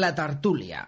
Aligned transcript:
La 0.00 0.12
tertúlia. 0.14 0.84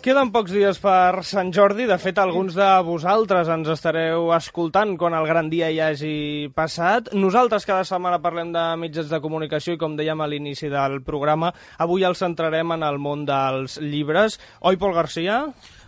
Queden 0.00 0.30
pocs 0.32 0.54
dies 0.54 0.80
per 0.80 1.20
Sant 1.28 1.52
Jordi. 1.52 1.84
De 1.90 2.00
fet, 2.00 2.16
alguns 2.22 2.56
de 2.56 2.70
vosaltres 2.88 3.52
ens 3.52 3.68
estareu 3.68 4.30
escoltant 4.32 4.96
quan 4.96 5.12
el 5.18 5.28
gran 5.28 5.52
dia 5.52 5.68
hi 5.68 5.82
hagi 5.84 6.16
passat. 6.56 7.12
Nosaltres 7.12 7.68
cada 7.68 7.84
setmana 7.84 8.22
parlem 8.24 8.56
de 8.56 8.64
mitjans 8.80 9.12
de 9.12 9.20
comunicació 9.20 9.76
i, 9.76 9.82
com 9.84 10.00
dèiem 10.00 10.24
a 10.24 10.32
l'inici 10.32 10.72
del 10.72 11.02
programa, 11.04 11.52
avui 11.76 12.08
el 12.08 12.16
centrarem 12.16 12.78
en 12.78 12.88
el 12.88 12.96
món 12.96 13.28
dels 13.28 13.76
llibres. 13.84 14.40
Oi, 14.64 14.80
Pol 14.80 14.96
Garcia? 14.96 15.42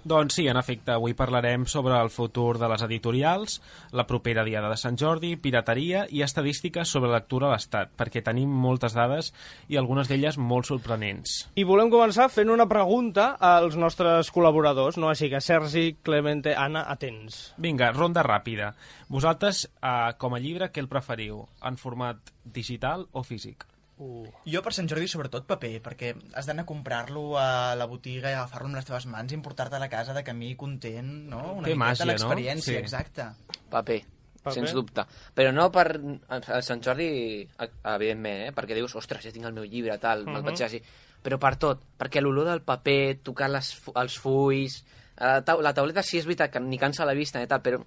Doncs 0.05 0.37
sí, 0.39 0.47
en 0.47 0.57
efecte, 0.57 0.93
avui 0.95 1.15
parlarem 1.19 1.65
sobre 1.67 1.97
el 1.99 2.11
futur 2.15 2.59
de 2.61 2.69
les 2.71 2.83
editorials, 2.87 3.59
la 3.91 4.07
propera 4.07 4.45
Diada 4.47 4.71
de 4.71 4.77
Sant 4.79 4.99
Jordi, 5.01 5.35
pirateria 5.37 6.05
i 6.15 6.23
estadístiques 6.23 6.89
sobre 6.89 7.11
lectura 7.11 7.49
a 7.49 7.57
l'Estat, 7.57 7.91
perquè 7.99 8.23
tenim 8.25 8.53
moltes 8.53 8.95
dades 8.95 9.33
i 9.69 9.79
algunes 9.81 10.09
d'elles 10.09 10.39
molt 10.39 10.71
sorprenents. 10.71 11.49
I 11.59 11.67
volem 11.69 11.91
començar 11.91 12.29
fent 12.31 12.53
una 12.55 12.69
pregunta 12.71 13.33
als 13.41 13.77
nostres 13.77 14.31
col·laboradors, 14.35 15.01
no? 15.03 15.11
Així 15.11 15.31
que 15.33 15.43
Sergi, 15.43 15.97
Clemente, 16.03 16.55
Anna, 16.55 16.87
atents. 16.89 17.55
Vinga, 17.59 17.91
ronda 17.97 18.23
ràpida. 18.27 18.75
Vosaltres, 19.09 19.67
eh, 19.83 20.13
com 20.19 20.35
a 20.35 20.39
llibre, 20.39 20.71
què 20.71 20.85
el 20.85 20.89
preferiu? 20.89 21.47
En 21.63 21.77
format 21.77 22.33
digital 22.45 23.09
o 23.13 23.23
físic? 23.23 23.67
Uh. 23.99 24.27
Jo 24.47 24.63
per 24.63 24.73
Sant 24.73 24.87
Jordi 24.91 25.09
sobretot 25.11 25.47
paper, 25.49 25.81
perquè 25.83 26.13
has 26.39 26.47
d'anar 26.47 26.63
a 26.63 26.67
comprar-lo 26.67 27.37
a 27.39 27.75
la 27.75 27.87
botiga 27.91 28.31
i 28.31 28.37
agafar-lo 28.37 28.69
amb 28.69 28.77
les 28.79 28.87
teves 28.87 29.07
mans 29.11 29.33
i 29.33 29.35
importar-te 29.35 29.75
a 29.77 29.83
la 29.83 29.89
casa 29.91 30.15
de 30.15 30.23
camí 30.23 30.55
content, 30.57 31.09
no? 31.33 31.55
Una 31.59 31.67
Té 31.67 31.75
miqueta 31.75 31.85
màgia, 31.85 32.05
no? 32.05 32.13
l'experiència, 32.13 32.73
Sí. 32.73 32.77
exacte. 32.77 33.27
Paper, 33.69 34.05
Paper. 34.43 34.53
sens 34.55 34.73
dubte. 34.73 35.05
Però 35.35 35.53
no 35.53 35.71
per 35.73 36.01
a 36.29 36.63
Sant 36.63 36.81
Jordi, 36.85 37.49
a- 37.59 37.69
evidentment, 37.97 38.47
eh? 38.49 38.53
perquè 38.55 38.75
dius, 38.75 38.95
ostres, 38.95 39.25
ja 39.25 39.33
tinc 39.33 39.47
el 39.47 39.53
meu 39.53 39.65
llibre, 39.65 39.99
tal, 39.99 40.23
uh 40.23 40.27
-huh. 40.27 40.33
me'l 40.33 40.43
vaig 40.43 40.59
llegir. 40.61 40.83
Però 41.23 41.39
per 41.39 41.57
tot, 41.57 41.83
perquè 41.99 42.21
l'olor 42.23 42.45
del 42.47 42.63
paper, 42.63 43.19
tocar 43.23 43.51
les, 43.51 43.83
els 43.95 44.19
fulls... 44.19 44.85
La, 45.19 45.43
tau 45.43 45.61
la 45.61 45.75
tauleta 45.75 46.01
sí 46.01 46.19
és 46.19 46.25
veritat 46.25 46.53
que 46.53 46.61
ni 46.61 46.79
cansa 46.79 47.05
la 47.05 47.13
vista 47.13 47.43
i 47.43 47.47
tal, 47.49 47.61
però 47.61 47.83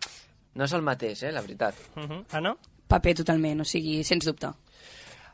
no 0.56 0.64
és 0.66 0.74
el 0.74 0.82
mateix, 0.82 1.24
eh, 1.24 1.32
la 1.32 1.40
veritat. 1.40 1.74
Uh 1.96 2.04
-huh. 2.04 2.26
Anna? 2.32 2.54
Paper 2.88 3.16
totalment, 3.16 3.62
o 3.62 3.64
sigui, 3.64 4.04
sens 4.04 4.26
dubte. 4.26 4.50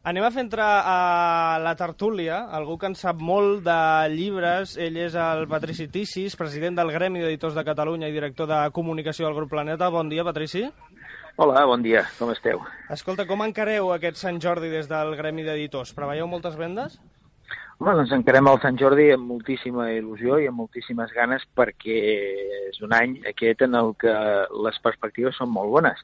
Anem 0.07 0.23
a 0.23 0.29
fer 0.31 0.45
entrar 0.45 0.83
a 0.87 1.59
la 1.59 1.73
tertúlia 1.75 2.37
algú 2.55 2.77
que 2.79 2.87
en 2.87 2.93
sap 2.95 3.19
molt 3.19 3.65
de 3.65 3.79
llibres. 4.13 4.77
Ell 4.79 4.95
és 5.03 5.17
el 5.19 5.49
Patrici 5.51 5.89
Tissis, 5.91 6.37
president 6.39 6.77
del 6.77 6.93
Gremi 6.95 7.19
d'Editors 7.19 7.57
de 7.57 7.65
Catalunya 7.67 8.07
i 8.07 8.15
director 8.15 8.47
de 8.47 8.59
comunicació 8.71 9.27
del 9.27 9.35
Grup 9.35 9.51
Planeta. 9.51 9.89
Bon 9.91 10.07
dia, 10.07 10.23
Patrici. 10.23 10.61
Hola, 11.35 11.65
bon 11.67 11.83
dia, 11.83 12.05
com 12.21 12.31
esteu? 12.31 12.63
Escolta, 12.95 13.25
com 13.27 13.43
encareu 13.43 13.91
aquest 13.97 14.21
Sant 14.21 14.39
Jordi 14.39 14.71
des 14.71 14.87
del 14.87 15.11
Gremi 15.19 15.43
d'Editors? 15.43 15.91
Preveieu 15.97 16.31
moltes 16.31 16.55
vendes? 16.55 16.95
Home, 17.75 17.97
doncs 17.99 18.15
encarem 18.15 18.47
el 18.47 18.61
Sant 18.63 18.79
Jordi 18.79 19.09
amb 19.11 19.27
moltíssima 19.33 19.89
il·lusió 19.97 20.39
i 20.39 20.47
amb 20.47 20.63
moltíssimes 20.63 21.11
ganes 21.19 21.43
perquè 21.59 21.99
és 22.71 22.79
un 22.79 22.95
any 22.95 23.19
aquest 23.27 23.67
en 23.67 23.75
el 23.75 23.91
que 23.99 24.15
les 24.69 24.79
perspectives 24.87 25.35
són 25.35 25.51
molt 25.51 25.75
bones. 25.75 25.99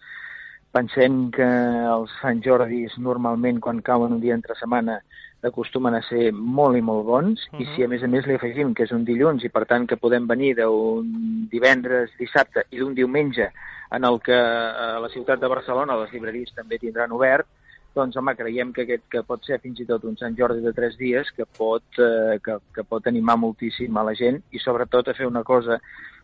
Pensem 0.73 1.27
que 1.33 1.45
els 1.45 2.13
Sant 2.21 2.39
Jordis 2.41 2.95
normalment 2.97 3.59
quan 3.61 3.81
cauen 3.85 4.15
un 4.15 4.21
dia 4.23 4.33
entre 4.33 4.55
setmana 4.57 4.97
acostumen 5.45 5.93
a 5.93 6.01
ser 6.07 6.31
molt 6.33 6.79
i 6.79 6.81
molt 6.81 7.05
bons 7.05 7.41
uh 7.45 7.51
-huh. 7.51 7.61
i 7.61 7.65
si 7.75 7.83
a 7.83 7.87
més 7.87 8.03
a 8.03 8.07
més 8.07 8.25
li 8.25 8.35
afegim 8.35 8.73
que 8.73 8.83
és 8.83 8.91
un 8.91 9.03
dilluns 9.05 9.43
i 9.43 9.49
per 9.49 9.65
tant 9.65 9.85
que 9.85 9.97
podem 9.97 10.25
venir 10.27 10.55
d'un 10.55 11.47
divendres, 11.51 12.09
dissabte 12.17 12.65
i 12.71 12.79
d'un 12.79 12.95
diumenge 12.95 13.51
en 13.91 14.03
el 14.03 14.19
que 14.19 14.33
a 14.33 14.99
la 14.99 15.09
ciutat 15.09 15.39
de 15.39 15.47
Barcelona 15.47 15.97
les 15.97 16.11
llibreries 16.11 16.53
també 16.55 16.79
tindran 16.79 17.11
obert, 17.11 17.45
doncs 17.93 18.15
home, 18.17 18.35
creiem 18.35 18.73
que 18.73 18.81
aquest 18.81 19.03
que 19.11 19.21
pot 19.21 19.43
ser 19.45 19.59
fins 19.59 19.79
i 19.79 19.85
tot 19.85 20.03
un 20.03 20.17
Sant 20.17 20.35
Jordi 20.35 20.61
de 20.61 20.73
tres 20.73 20.97
dies 20.97 21.29
que 21.37 21.45
pot, 21.45 21.83
eh, 21.99 22.39
que, 22.43 22.57
que 22.73 22.83
pot 22.83 23.05
animar 23.07 23.37
moltíssim 23.37 23.97
a 23.97 24.03
la 24.03 24.15
gent 24.15 24.41
i 24.51 24.59
sobretot 24.59 25.07
a 25.07 25.13
fer 25.13 25.27
una 25.27 25.43
cosa 25.43 25.79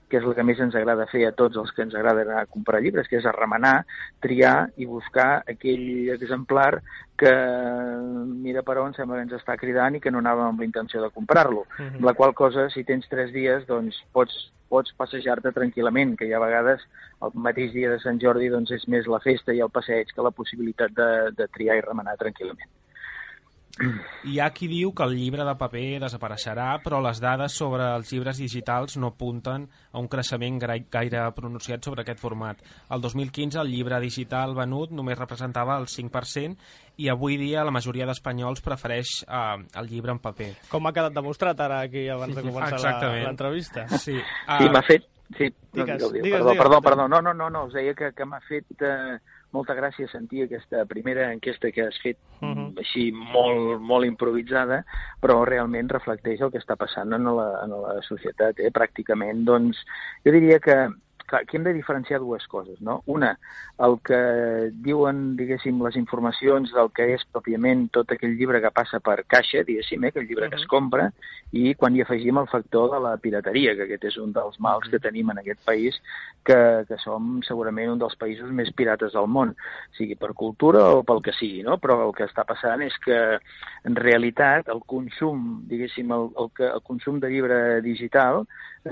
que 0.09 0.17
és 0.17 0.25
el 0.25 0.35
que 0.35 0.43
més 0.43 0.59
ens 0.59 0.75
agrada 0.75 1.07
fer 1.11 1.23
a 1.27 1.33
tots 1.37 1.57
els 1.61 1.71
que 1.75 1.83
ens 1.85 1.95
agrada 1.95 2.25
anar 2.25 2.41
a 2.41 2.49
comprar 2.49 2.81
llibres, 2.81 3.07
que 3.07 3.19
és 3.19 3.27
a 3.29 3.33
remenar, 3.35 3.83
triar 4.23 4.69
i 4.77 4.87
buscar 4.89 5.43
aquell 5.47 6.09
exemplar 6.15 6.81
que 7.19 7.33
mira 8.45 8.63
per 8.63 8.79
on 8.81 8.95
sembla 8.95 9.19
que 9.19 9.27
ens 9.27 9.37
està 9.37 9.57
cridant 9.59 9.97
i 9.97 10.01
que 10.03 10.11
no 10.11 10.23
anàvem 10.23 10.53
amb 10.53 10.63
la 10.63 10.69
intenció 10.69 11.03
de 11.03 11.11
comprar-lo. 11.13 11.65
Mhm. 11.77 11.99
Amb 11.99 12.09
la 12.09 12.15
qual 12.17 12.33
cosa, 12.33 12.69
si 12.69 12.83
tens 12.83 13.07
tres 13.09 13.31
dies, 13.35 13.67
doncs 13.67 14.01
pots, 14.11 14.35
pots 14.69 14.93
passejar-te 14.97 15.51
tranquil·lament, 15.51 16.17
que 16.17 16.25
hi 16.25 16.33
ha 16.33 16.39
vegades 16.39 16.81
el 17.21 17.31
mateix 17.33 17.73
dia 17.73 17.91
de 17.91 17.99
Sant 17.99 18.19
Jordi 18.19 18.49
doncs 18.49 18.71
és 18.71 18.87
més 18.87 19.07
la 19.07 19.19
festa 19.19 19.53
i 19.53 19.59
el 19.59 19.69
passeig 19.69 20.13
que 20.15 20.25
la 20.25 20.31
possibilitat 20.31 20.95
de, 20.95 21.09
de 21.35 21.47
triar 21.55 21.77
i 21.77 21.81
remenar 21.85 22.17
tranquil·lament. 22.17 22.78
Hi 24.27 24.39
ha 24.43 24.49
qui 24.51 24.67
diu 24.67 24.89
que 24.91 25.05
el 25.07 25.13
llibre 25.15 25.45
de 25.47 25.53
paper 25.55 25.99
desapareixerà, 26.03 26.65
però 26.83 26.99
les 27.01 27.21
dades 27.23 27.53
sobre 27.55 27.85
els 27.95 28.09
llibres 28.11 28.37
digitals 28.41 28.97
no 28.99 29.13
apunten 29.13 29.69
a 29.93 29.99
un 30.01 30.09
creixement 30.11 30.57
gaire 30.59 31.21
pronunciat 31.37 31.85
sobre 31.87 32.03
aquest 32.03 32.19
format. 32.19 32.59
El 32.91 32.99
2015 33.01 33.61
el 33.61 33.71
llibre 33.71 33.99
digital 34.03 34.55
venut 34.57 34.91
només 34.91 35.17
representava 35.19 35.77
el 35.79 35.87
5% 35.87 36.57
i 36.99 37.07
avui 37.07 37.37
dia 37.39 37.63
la 37.63 37.71
majoria 37.71 38.05
d'espanyols 38.09 38.59
prefereix 38.65 39.23
eh, 39.23 39.63
el 39.79 39.87
llibre 39.87 40.11
en 40.11 40.19
paper. 40.19 40.49
Com 40.69 40.85
ha 40.89 40.93
quedat 40.93 41.15
demostrat 41.15 41.59
ara 41.63 41.79
aquí 41.87 42.07
abans 42.11 42.35
de 42.35 42.43
començar 42.43 42.99
l'entrevista? 43.23 43.87
Sí, 43.95 44.17
Sí, 44.19 44.65
uh, 44.67 44.71
m'ha 44.73 44.83
fet... 44.83 45.07
Sí, 45.37 45.45
no, 45.45 45.83
Digues, 45.85 45.99
digueu. 46.01 46.23
digues, 46.23 46.39
perdó, 46.39 46.49
digues. 46.49 46.57
perdó, 46.57 46.81
perdó, 46.81 47.07
no, 47.07 47.21
no, 47.21 47.33
no, 47.37 47.49
no, 47.53 47.65
us 47.67 47.73
deia 47.77 47.93
que, 47.93 48.07
que 48.17 48.25
m'ha 48.25 48.39
fet 48.47 48.65
eh, 48.81 49.19
molta 49.51 49.73
gràcia 49.73 50.07
sentir 50.11 50.43
aquesta 50.43 50.85
primera 50.85 51.31
enquesta 51.33 51.71
que 51.71 51.87
has 51.87 51.97
fet 52.03 52.17
Mhm. 52.41 52.77
així 52.77 53.11
molt, 53.11 53.81
molt 53.81 54.05
improvisada, 54.05 54.85
però 55.21 55.43
realment 55.45 55.89
reflecteix 55.89 56.41
el 56.41 56.51
que 56.51 56.59
està 56.59 56.77
passant 56.77 57.11
en 57.13 57.23
la, 57.23 57.63
en 57.63 57.69
la 57.81 58.01
societat, 58.01 58.59
eh? 58.59 58.71
pràcticament. 58.71 59.43
Doncs 59.43 59.77
jo 60.23 60.31
diria 60.31 60.59
que 60.59 60.87
clar, 61.29 61.43
aquí 61.43 61.57
hem 61.57 61.63
de 61.63 61.73
diferenciar 61.73 62.19
dues 62.19 62.45
coses, 62.51 62.79
no? 62.81 62.99
Una, 63.07 63.31
el 63.85 63.97
que 64.05 64.19
diuen, 64.83 65.35
diguéssim, 65.39 65.79
les 65.85 65.95
informacions 65.99 66.73
del 66.75 66.91
que 66.95 67.07
és 67.15 67.25
pròpiament 67.31 67.87
tot 67.95 68.11
aquell 68.11 68.35
llibre 68.39 68.61
que 68.63 68.73
passa 68.75 68.99
per 69.03 69.21
caixa, 69.29 69.63
diguéssim, 69.67 70.03
eh? 70.03 70.11
aquell 70.13 70.27
llibre 70.27 70.49
que 70.51 70.59
es 70.59 70.67
compra, 70.71 71.09
i 71.55 71.73
quan 71.79 71.95
hi 71.95 72.03
afegim 72.03 72.41
el 72.41 72.49
factor 72.51 72.89
de 72.93 73.01
la 73.05 73.15
pirateria, 73.21 73.75
que 73.77 73.87
aquest 73.87 74.09
és 74.11 74.19
un 74.21 74.33
dels 74.35 74.59
mals 74.59 74.89
que 74.91 75.01
tenim 75.01 75.31
en 75.31 75.41
aquest 75.41 75.61
país, 75.65 75.97
que, 76.45 76.59
que 76.89 76.97
som 77.03 77.39
segurament 77.47 77.93
un 77.93 78.01
dels 78.01 78.17
països 78.19 78.51
més 78.55 78.71
pirates 78.75 79.13
del 79.15 79.29
món, 79.31 79.55
sigui 79.97 80.17
per 80.19 80.33
cultura 80.37 80.83
o 80.97 81.03
pel 81.07 81.23
que 81.25 81.35
sigui, 81.37 81.61
no? 81.65 81.77
Però 81.81 81.99
el 82.07 82.15
que 82.17 82.27
està 82.27 82.45
passant 82.47 82.83
és 82.85 82.95
que, 83.05 83.19
en 83.87 83.99
realitat, 83.99 84.69
el 84.73 84.83
consum, 84.89 85.63
diguéssim, 85.69 86.11
el, 86.15 86.29
el, 86.35 86.51
que, 86.57 86.67
el 86.67 86.83
consum 86.85 87.19
de 87.23 87.31
llibre 87.31 87.59
digital 87.85 88.43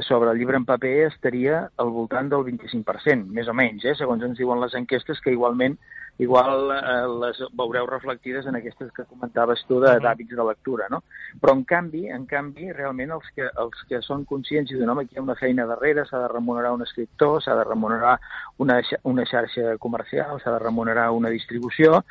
sobre 0.01 0.31
el 0.31 0.37
llibre 0.37 0.57
en 0.57 0.65
paper 0.65 1.07
estaria 1.07 1.69
al 1.77 1.89
voltant 1.95 2.29
del 2.29 2.43
25%, 2.45 3.29
més 3.31 3.47
o 3.47 3.53
menys, 3.55 3.85
eh? 3.85 3.95
segons 3.95 4.23
ens 4.23 4.37
diuen 4.37 4.59
les 4.61 4.75
enquestes, 4.75 5.21
que 5.23 5.31
igualment 5.31 5.77
igual 6.19 6.71
eh, 6.73 7.05
les 7.21 7.39
veureu 7.53 7.85
reflectides 7.85 8.47
en 8.49 8.55
aquestes 8.57 8.89
que 8.91 9.05
comentaves 9.05 9.61
tu 9.69 9.79
de- 9.79 9.99
d'hàbits 10.01 10.33
de 10.35 10.43
lectura, 10.47 10.87
no? 10.89 11.03
Però 11.39 11.53
en 11.53 11.63
canvi, 11.63 12.07
en 12.09 12.25
canvi, 12.25 12.71
realment 12.73 13.11
els 13.11 13.27
que, 13.35 13.45
els 13.55 13.83
que 13.87 14.01
són 14.01 14.25
conscients 14.25 14.71
i 14.71 14.75
diuen, 14.75 14.89
home, 14.89 15.05
aquí 15.05 15.15
hi 15.15 15.19
ha 15.21 15.25
una 15.27 15.35
feina 15.37 15.67
darrere, 15.69 16.05
s'ha 16.09 16.23
de 16.23 16.31
remunerar 16.33 16.73
un 16.73 16.81
escriptor, 16.81 17.41
s'ha 17.43 17.55
de 17.55 17.63
remunerar 17.63 18.17
una, 18.57 18.81
una 19.03 19.25
xarxa 19.29 19.77
comercial, 19.77 20.41
s'ha 20.41 20.55
de 20.57 20.63
remunerar 20.65 21.11
una 21.11 21.29
distribució, 21.29 22.01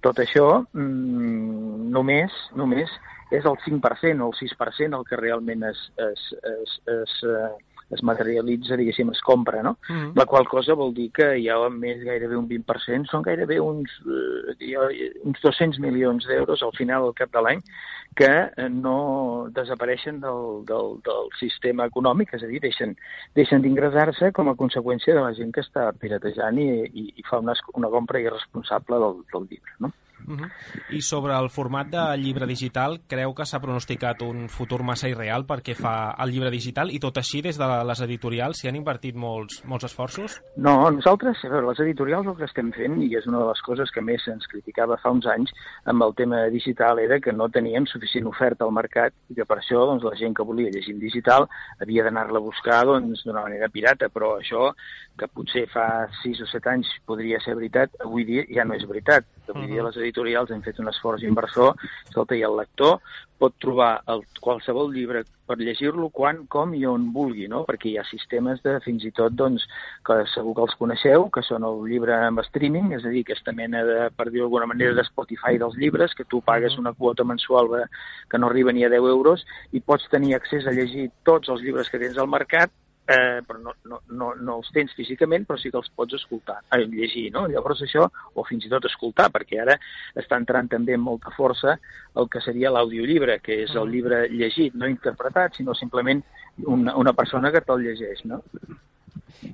tot 0.00 0.22
això 0.22 0.62
mm, 0.72 1.90
només, 1.90 2.32
només 2.54 2.90
és 3.30 3.44
el 3.44 3.56
5% 3.64 4.22
o 4.22 4.30
el 4.30 4.36
6% 4.38 4.98
el 4.98 5.06
que 5.06 5.16
realment 5.16 5.64
es, 5.70 5.80
es, 5.96 6.28
es, 6.42 6.76
es, 6.86 7.16
eh, 7.24 7.76
es 7.90 8.02
materialitza, 8.02 8.76
diguéssim, 8.76 9.10
es 9.10 9.20
compra, 9.22 9.62
no? 9.62 9.78
Mhm. 9.88 10.12
La 10.16 10.26
qual 10.26 10.48
cosa 10.48 10.74
vol 10.74 10.92
dir 10.94 11.10
que 11.12 11.38
hi 11.38 11.48
ha 11.48 11.56
més 11.70 12.02
gairebé 12.02 12.36
un 12.36 12.48
20%, 12.48 13.06
són 13.06 13.22
gairebé 13.22 13.60
uns, 13.60 13.90
eh, 14.06 15.12
uns 15.24 15.40
200 15.40 15.78
milions 15.78 16.26
d'euros 16.26 16.62
al 16.62 16.72
final, 16.72 17.02
al 17.02 17.14
cap 17.14 17.30
de 17.32 17.42
l'any, 17.42 17.62
que 18.16 18.30
eh, 18.56 18.68
no 18.68 19.48
desapareixen 19.50 20.20
del, 20.20 20.64
del, 20.66 20.98
del 21.06 21.30
sistema 21.38 21.86
econòmic, 21.86 22.34
és 22.34 22.42
a 22.42 22.50
dir, 22.50 22.60
deixen, 22.60 22.96
deixen 23.34 23.62
d'ingressar-se 23.62 24.32
com 24.32 24.48
a 24.48 24.56
conseqüència 24.56 25.14
de 25.14 25.22
la 25.22 25.34
gent 25.34 25.52
que 25.52 25.62
està 25.62 25.92
piratejant 25.92 26.58
i, 26.58 26.68
i, 26.86 27.12
i 27.16 27.22
fa 27.28 27.38
una, 27.38 27.54
una 27.74 27.92
compra 27.92 28.20
irresponsable 28.20 28.98
del, 28.98 29.22
del 29.32 29.48
llibre, 29.50 29.78
no? 29.78 29.92
Uh 30.26 30.36
-huh. 30.36 30.50
I 30.90 31.00
sobre 31.02 31.34
el 31.34 31.50
format 31.50 31.88
de 31.88 32.16
llibre 32.16 32.46
digital, 32.46 33.00
creu 33.06 33.34
que 33.34 33.44
s'ha 33.44 33.60
pronosticat 33.60 34.22
un 34.22 34.48
futur 34.48 34.82
massa 34.82 35.08
irreal 35.08 35.46
perquè 35.46 35.74
fa 35.74 36.14
el 36.18 36.30
llibre 36.30 36.50
digital 36.50 36.90
i 36.90 36.98
tot 36.98 37.16
així 37.18 37.42
des 37.42 37.58
de 37.58 37.84
les 37.84 38.00
editorials 38.00 38.58
s'hi 38.58 38.68
han 38.68 38.76
invertit 38.76 39.14
molts, 39.14 39.64
molts 39.64 39.84
esforços? 39.84 40.40
No, 40.56 40.90
nosaltres, 40.90 41.44
a 41.44 41.48
veure, 41.48 41.68
les 41.68 41.80
editorials 41.80 42.26
el 42.26 42.36
que 42.36 42.44
estem 42.44 42.72
fent, 42.72 43.02
i 43.02 43.14
és 43.14 43.26
una 43.26 43.38
de 43.38 43.48
les 43.48 43.60
coses 43.62 43.90
que 43.90 44.00
més 44.00 44.26
ens 44.28 44.46
criticava 44.46 44.96
fa 44.96 45.10
uns 45.10 45.26
anys 45.26 45.50
amb 45.84 46.02
el 46.02 46.14
tema 46.14 46.46
digital, 46.46 46.98
era 46.98 47.20
que 47.20 47.32
no 47.32 47.48
teníem 47.48 47.86
suficient 47.86 48.26
oferta 48.26 48.64
al 48.64 48.72
mercat 48.72 49.12
i 49.28 49.34
que 49.34 49.44
per 49.44 49.58
això 49.58 49.86
doncs, 49.86 50.04
la 50.04 50.16
gent 50.16 50.34
que 50.34 50.42
volia 50.42 50.70
llegir 50.70 50.94
en 50.94 51.00
digital 51.00 51.48
havia 51.80 52.04
d'anar-la 52.04 52.38
a 52.38 52.46
buscar 52.48 52.84
doncs, 52.86 53.24
d'una 53.24 53.42
manera 53.42 53.68
pirata, 53.68 54.08
però 54.08 54.36
això 54.40 54.72
que 55.16 55.28
potser 55.28 55.66
fa 55.72 56.06
6 56.22 56.42
o 56.44 56.46
7 56.50 56.70
anys 56.70 56.90
podria 57.08 57.40
ser 57.40 57.56
veritat, 57.56 57.94
avui 58.04 58.26
dia 58.28 58.44
ja 58.52 58.64
no 58.64 58.76
és 58.76 58.84
veritat. 58.88 59.24
Avui 59.48 59.62
uh 59.62 59.66
-huh. 59.66 59.72
dia 59.72 59.82
les 59.82 59.96
editorials 60.06 60.52
han 60.54 60.64
fet 60.64 60.78
un 60.82 60.90
esforç 60.92 61.26
inversor, 61.26 61.74
escolta, 62.08 62.38
i 62.38 62.44
el 62.46 62.56
lector 62.56 63.00
pot 63.36 63.56
trobar 63.60 64.00
el, 64.12 64.22
qualsevol 64.40 64.88
llibre 64.94 65.22
per 65.46 65.58
llegir-lo 65.60 66.08
quan, 66.14 66.40
com 66.50 66.72
i 66.74 66.82
on 66.88 67.10
vulgui, 67.14 67.46
no? 67.52 67.62
perquè 67.68 67.90
hi 67.90 67.98
ha 68.00 68.04
sistemes 68.08 68.62
de, 68.64 68.78
fins 68.84 69.04
i 69.06 69.12
tot, 69.14 69.34
doncs, 69.36 69.66
que 70.06 70.16
segur 70.32 70.54
que 70.56 70.64
els 70.64 70.76
coneixeu, 70.80 71.28
que 71.34 71.44
són 71.46 71.66
el 71.68 71.84
llibre 71.90 72.16
amb 72.16 72.42
streaming, 72.48 72.94
és 72.96 73.04
a 73.04 73.12
dir, 73.12 73.22
aquesta 73.26 73.54
mena 73.54 73.84
de, 73.86 73.98
per 74.16 74.30
dir 74.30 74.42
d'alguna 74.42 74.70
manera, 74.72 74.96
de 74.96 75.04
Spotify 75.06 75.60
dels 75.62 75.76
llibres, 75.78 76.16
que 76.16 76.26
tu 76.30 76.40
pagues 76.46 76.78
una 76.80 76.94
quota 76.96 77.28
mensual 77.28 77.70
que 78.30 78.40
no 78.40 78.50
arriba 78.50 78.72
ni 78.72 78.86
a 78.86 78.90
10 78.92 79.12
euros 79.12 79.44
i 79.76 79.84
pots 79.84 80.08
tenir 80.10 80.34
accés 80.34 80.66
a 80.66 80.74
llegir 80.74 81.10
tots 81.28 81.52
els 81.52 81.62
llibres 81.62 81.92
que 81.92 82.00
tens 82.02 82.18
al 82.18 82.32
mercat 82.32 82.72
eh, 83.06 83.42
però 83.46 83.58
no, 83.62 83.74
no, 83.84 84.00
no, 84.10 84.32
no 84.34 84.56
els 84.60 84.70
tens 84.74 84.94
físicament, 84.98 85.46
però 85.46 85.58
sí 85.60 85.70
que 85.70 85.78
els 85.78 85.90
pots 85.94 86.18
escoltar, 86.18 86.58
eh, 86.74 86.82
llegir, 86.90 87.28
no? 87.34 87.46
Llavors 87.50 87.84
això, 87.86 88.08
o 88.34 88.44
fins 88.48 88.66
i 88.66 88.72
tot 88.72 88.88
escoltar, 88.90 89.28
perquè 89.34 89.60
ara 89.62 89.78
està 90.18 90.38
entrant 90.40 90.68
també 90.72 90.96
amb 90.98 91.06
molta 91.10 91.32
força 91.36 91.76
el 92.18 92.30
que 92.32 92.42
seria 92.42 92.72
l'audiollibre, 92.74 93.38
que 93.44 93.62
és 93.66 93.76
el 93.78 93.94
llibre 93.94 94.24
llegit, 94.32 94.74
no 94.74 94.90
interpretat, 94.90 95.54
sinó 95.56 95.74
simplement 95.78 96.24
una, 96.66 96.96
una 96.96 97.14
persona 97.14 97.52
que 97.54 97.62
te'l 97.62 97.86
llegeix, 97.86 98.24
no? 98.26 98.42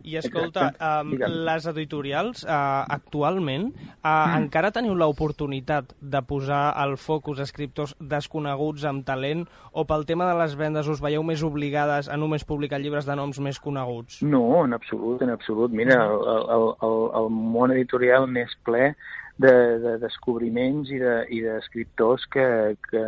I 0.02 0.16
escolta, 0.20 0.70
um, 0.78 1.14
les 1.46 1.66
editorials 1.70 2.44
uh, 2.44 2.84
actualment 2.88 3.70
uh, 3.70 4.08
mm. 4.08 4.36
encara 4.42 4.72
teniu 4.74 4.94
l'oportunitat 4.98 5.94
de 6.00 6.22
posar 6.26 6.64
el 6.84 6.96
focus 7.00 7.42
escriptors 7.44 7.94
desconeguts 7.98 8.86
amb 8.88 9.06
talent 9.06 9.46
o 9.72 9.86
pel 9.88 10.06
tema 10.08 10.28
de 10.30 10.36
les 10.38 10.56
vendes 10.58 10.88
us 10.88 11.02
veieu 11.02 11.24
més 11.26 11.42
obligades 11.46 12.08
a 12.08 12.18
només 12.20 12.46
publicar 12.48 12.80
llibres 12.82 13.08
de 13.08 13.16
noms 13.18 13.40
més 13.40 13.58
coneguts? 13.62 14.20
No, 14.22 14.64
en 14.64 14.76
absolut, 14.76 15.22
en 15.22 15.32
absolut. 15.34 15.72
Mira, 15.72 15.98
el, 16.04 16.46
el, 16.56 16.68
el, 16.88 16.98
el 17.22 17.32
món 17.32 17.74
editorial 17.74 18.28
més 18.30 18.54
ple 18.66 18.92
de, 19.42 19.54
de 19.82 19.92
descobriments 20.02 20.90
i 20.92 21.00
d'escriptors 21.42 22.24
de, 22.24 22.28
i 22.28 22.32
que, 22.32 22.46
que 22.88 23.02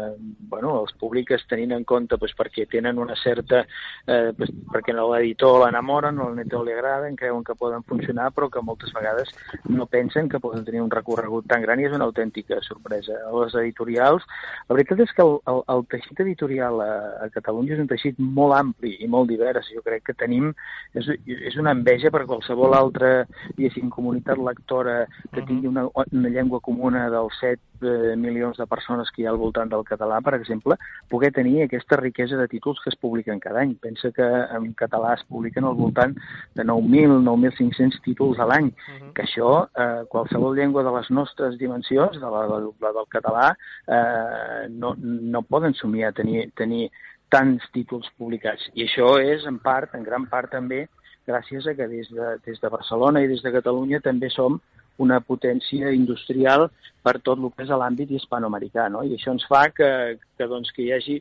bueno, 0.51 0.75
els 0.83 0.93
publiques 1.01 1.45
tenint 1.51 1.73
en 1.77 1.85
compte 1.89 2.19
pues, 2.19 2.35
perquè 2.37 2.67
tenen 2.71 2.99
una 2.99 3.17
certa... 3.21 3.65
Eh, 4.07 4.33
pues, 4.37 4.51
perquè 4.73 4.95
l'editor 4.95 5.63
l'enamoren, 5.63 6.19
l'editor 6.37 6.65
li 6.67 6.75
agraden, 6.75 7.17
creuen 7.17 7.45
que 7.47 7.57
poden 7.59 7.85
funcionar, 7.87 8.31
però 8.35 8.51
que 8.51 8.63
moltes 8.63 8.93
vegades 8.95 9.31
no 9.71 9.87
pensen 9.87 10.29
que 10.29 10.41
poden 10.43 10.65
tenir 10.67 10.83
un 10.83 10.93
recorregut 10.93 11.47
tan 11.51 11.63
gran 11.63 11.81
i 11.81 11.89
és 11.89 11.95
una 11.97 12.09
autèntica 12.09 12.61
sorpresa. 12.67 13.17
A 13.29 13.33
les 13.39 13.57
editorials, 13.63 14.27
la 14.69 14.79
veritat 14.79 15.05
és 15.07 15.15
que 15.15 15.25
el, 15.25 15.39
el, 15.51 15.63
el 15.75 15.87
teixit 15.93 16.25
editorial 16.27 16.83
a, 16.83 16.93
a 17.25 17.31
Catalunya 17.35 17.77
és 17.79 17.85
un 17.85 17.91
teixit 17.91 18.19
molt 18.19 18.57
ampli 18.59 18.97
i 19.05 19.11
molt 19.11 19.31
divers. 19.31 19.71
Jo 19.75 19.85
crec 19.87 20.09
que 20.11 20.19
tenim... 20.19 20.53
És, 20.95 21.09
és 21.27 21.57
una 21.59 21.73
enveja 21.75 22.11
per 22.15 22.25
qualsevol 22.29 22.75
altra, 22.77 23.25
diguéssim, 23.57 23.89
comunitat 23.93 24.39
lectora 24.39 25.05
que 25.33 25.43
tingui 25.47 25.71
una, 25.71 25.87
una 26.05 26.24
llengua 26.31 26.61
comuna 26.61 27.09
dels 27.11 27.37
7 27.41 27.61
eh, 27.83 28.17
milions 28.17 28.57
de 28.57 28.67
persones 28.67 29.11
que 29.11 29.23
hi 29.23 29.27
ha 29.27 29.31
al 29.33 29.39
voltant 29.41 29.71
del 29.71 29.85
català, 29.85 30.21
per 30.25 30.35
exemple, 30.37 30.77
poder 31.11 31.33
tenir 31.33 31.63
aquesta 31.63 31.99
riquesa 32.01 32.37
de 32.37 32.49
títols 32.49 32.81
que 32.83 32.91
es 32.91 32.99
publiquen 33.01 33.41
cada 33.41 33.61
any. 33.61 33.75
Pensa 33.81 34.11
que 34.13 34.25
en 34.25 34.73
català 34.79 35.15
es 35.19 35.25
publiquen 35.29 35.65
al 35.65 35.77
voltant 35.79 36.17
de 36.55 36.65
9.000, 36.65 37.21
9.500 37.27 38.01
títols 38.05 38.39
a 38.39 38.47
l'any, 38.47 38.69
uh 38.73 38.73
-huh. 38.73 39.13
que 39.15 39.23
això, 39.23 39.69
eh, 39.75 40.05
qualsevol 40.09 40.57
llengua 40.57 40.83
de 40.83 40.93
les 40.99 41.11
nostres 41.11 41.59
dimensions, 41.59 42.21
de 42.21 42.31
la, 42.31 42.47
de 42.47 42.73
la 42.81 42.93
del 42.93 43.09
català, 43.09 43.57
eh, 43.87 44.69
no, 44.71 44.95
no 44.99 45.43
poden 45.43 45.75
somiar 45.75 46.13
tenir, 46.13 46.53
tenir 46.55 46.91
tants 47.29 47.65
títols 47.73 48.09
publicats. 48.17 48.71
I 48.75 48.85
això 48.85 49.19
és, 49.21 49.45
en 49.47 49.59
part, 49.59 49.95
en 49.95 50.05
gran 50.05 50.27
part 50.27 50.51
també, 50.51 50.89
gràcies 51.27 51.67
a 51.67 51.75
que 51.75 51.89
des 51.89 52.11
de, 52.13 52.37
des 52.45 52.61
de 52.61 52.69
Barcelona 52.69 53.23
i 53.23 53.29
des 53.29 53.43
de 53.43 53.53
Catalunya 53.53 54.01
també 54.05 54.31
som 54.31 54.61
una 55.03 55.21
potència 55.21 55.91
industrial 55.95 56.69
per 57.03 57.19
tot 57.21 57.41
el 57.41 57.51
que 57.53 57.67
és 57.67 57.73
l'àmbit 57.73 58.13
hispanoamericà. 58.15 58.89
No? 58.93 59.03
I 59.03 59.17
això 59.17 59.35
ens 59.35 59.47
fa 59.51 59.67
que, 59.75 59.91
que, 60.39 60.49
doncs, 60.51 60.73
que 60.75 60.85
hi 60.85 60.93
hagi 60.95 61.21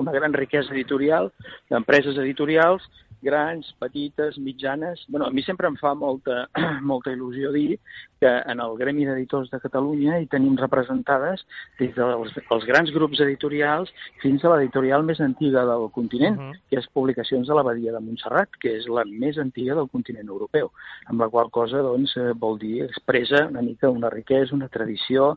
una 0.00 0.12
gran 0.14 0.32
riquesa 0.34 0.72
editorial 0.74 1.30
d'empreses 1.70 2.18
editorials 2.18 2.86
grans, 3.24 3.66
petites, 3.80 4.38
mitjanes... 4.38 5.02
Bueno, 5.08 5.26
a 5.26 5.32
mi 5.34 5.42
sempre 5.42 5.66
em 5.70 5.78
fa 5.80 5.94
molta, 5.98 6.44
molta 6.90 7.12
il·lusió 7.14 7.50
dir 7.54 7.78
que 8.20 8.30
en 8.52 8.60
el 8.62 8.76
Gremi 8.78 9.04
d'Editors 9.08 9.50
de 9.52 9.60
Catalunya 9.60 10.20
hi 10.20 10.28
tenim 10.32 10.54
representades 10.60 11.42
des 11.80 11.92
dels 11.96 12.36
els 12.44 12.68
grans 12.68 12.92
grups 12.94 13.20
editorials 13.24 13.90
fins 14.22 14.44
a 14.44 14.54
l'editorial 14.54 15.04
més 15.04 15.20
antiga 15.24 15.64
del 15.68 15.90
continent, 15.92 16.38
uh 16.38 16.50
-huh. 16.50 16.60
que 16.70 16.78
és 16.78 16.92
Publicacions 16.94 17.48
de 17.48 17.54
l'Abadia 17.54 17.92
de 17.92 18.00
Montserrat, 18.00 18.48
que 18.60 18.76
és 18.78 18.86
la 18.86 19.04
més 19.04 19.38
antiga 19.38 19.74
del 19.74 19.88
continent 19.88 20.28
europeu, 20.28 20.70
amb 21.06 21.20
la 21.20 21.28
qual 21.28 21.50
cosa 21.50 21.82
doncs, 21.82 22.16
eh, 22.16 22.32
vol 22.34 22.58
dir 22.58 22.84
expressa 22.84 23.46
una 23.48 23.62
mica 23.62 23.90
una 23.90 24.10
riquesa, 24.10 24.54
una 24.54 24.68
tradició 24.68 25.36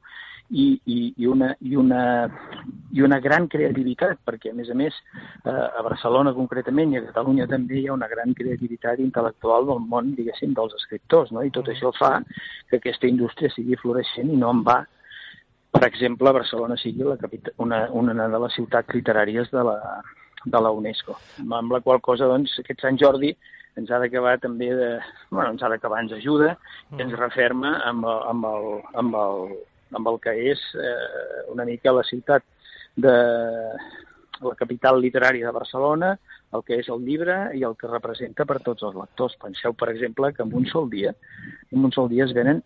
i, 0.49 0.79
i, 0.85 1.13
i, 1.17 1.25
una, 1.27 1.55
i, 1.59 1.75
una, 1.75 2.01
i 2.95 3.03
una 3.03 3.19
gran 3.19 3.47
creativitat, 3.51 4.21
perquè, 4.25 4.53
a 4.53 4.55
més 4.57 4.69
a 4.71 4.77
més, 4.79 4.95
eh, 5.43 5.51
a 5.51 5.83
Barcelona 5.83 6.33
concretament 6.37 6.93
i 6.93 7.01
a 7.01 7.05
Catalunya 7.09 7.47
també 7.77 7.85
hi 7.85 7.89
ha 7.89 7.93
una 7.93 8.07
gran 8.09 8.33
creativitat 8.33 8.99
intel·lectual 8.99 9.67
del 9.67 9.79
món, 9.79 10.15
diguéssim, 10.15 10.53
dels 10.53 10.73
escriptors, 10.73 11.31
no? 11.31 11.43
i 11.43 11.51
tot 11.51 11.67
això 11.69 11.91
fa 11.93 12.23
que 12.69 12.77
aquesta 12.77 13.07
indústria 13.07 13.49
sigui 13.53 13.77
floreixent 13.77 14.31
i 14.31 14.37
no 14.37 14.49
en 14.51 14.63
va. 14.63 14.83
Per 15.71 15.83
exemple, 15.85 16.33
Barcelona 16.33 16.77
sigui 16.77 17.03
la 17.03 17.17
una, 17.57 17.87
una 17.91 18.27
de 18.27 18.39
les 18.39 18.55
ciutats 18.55 18.89
literàries 18.95 19.51
de 19.51 19.63
la, 19.63 20.01
de 20.45 20.59
la 20.59 20.71
UNESCO, 20.71 21.17
amb 21.43 21.71
la 21.71 21.81
qual 21.81 22.01
cosa, 22.01 22.25
doncs, 22.25 22.57
aquest 22.59 22.81
Sant 22.81 22.97
Jordi 22.97 23.35
ens 23.77 23.91
ha 23.91 23.99
d'acabar 24.01 24.39
també 24.41 24.71
de... 24.73 24.89
Bueno, 25.29 25.51
ens 25.51 25.61
ha 25.61 25.69
d'acabar, 25.69 26.01
ens 26.01 26.15
ajuda 26.17 26.55
i 26.97 27.03
ens 27.03 27.13
referma 27.19 27.75
amb 27.85 28.07
el, 28.07 28.23
amb 28.31 28.47
el, 28.49 28.65
amb 29.03 29.19
el, 29.21 29.53
amb 29.99 30.09
el 30.09 30.17
que 30.23 30.33
és 30.55 30.63
eh, 30.73 31.43
una 31.53 31.67
mica 31.67 31.93
la 31.93 32.05
ciutat 32.07 32.41
de 32.97 33.13
la 34.41 34.55
capital 34.57 34.97
literària 35.01 35.45
de 35.45 35.53
Barcelona, 35.53 36.15
el 36.55 36.63
que 36.63 36.79
és 36.81 36.89
el 36.93 37.03
llibre 37.03 37.35
i 37.57 37.63
el 37.67 37.75
que 37.79 37.89
representa 37.91 38.45
per 38.47 38.59
tots 38.63 38.85
els 38.87 38.95
lectors. 38.95 39.35
Penseu, 39.41 39.75
per 39.75 39.89
exemple, 39.91 40.31
que 40.33 40.45
en 40.45 40.53
un 40.55 40.67
sol 40.71 40.89
dia, 40.89 41.13
en 41.71 41.85
un 41.89 41.93
sol 41.95 42.09
dia 42.11 42.27
es 42.27 42.35
venen 42.37 42.63